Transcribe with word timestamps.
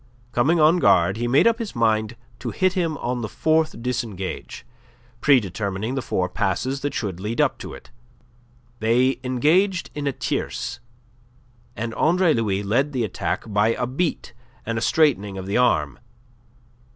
Coming 0.31 0.59
on 0.59 0.79
guard, 0.79 1.17
he 1.17 1.27
made 1.27 1.45
up 1.45 1.59
his 1.59 1.75
mind 1.75 2.15
to 2.39 2.49
hit 2.49 2.73
him 2.73 2.97
on 2.97 3.21
the 3.21 3.29
fourth 3.29 3.83
disengage, 3.83 4.65
predetermining 5.19 5.93
the 5.93 6.01
four 6.01 6.27
passes 6.27 6.81
that 6.81 6.95
should 6.95 7.19
lead 7.19 7.39
up 7.39 7.59
to 7.59 7.75
it. 7.75 7.91
They 8.79 9.19
engaged 9.23 9.91
in 9.93 10.11
tierce, 10.17 10.79
and 11.75 11.93
Andre 11.93 12.33
Louis 12.33 12.63
led 12.63 12.93
the 12.93 13.03
attack 13.03 13.43
by 13.45 13.73
a 13.75 13.85
beat 13.85 14.33
and 14.65 14.79
a 14.79 14.81
straightening 14.81 15.37
of 15.37 15.45
the 15.45 15.57
arm. 15.57 15.99